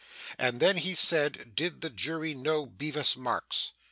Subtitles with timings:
[0.39, 3.71] And then he said, did the jury know Bevis Marks?